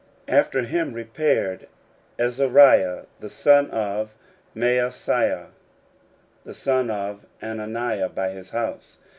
[0.27, 1.67] After him repaired
[2.17, 4.15] Azariah the son of
[4.55, 5.49] Maaseiah
[6.43, 8.97] the son of Ananiah by his house.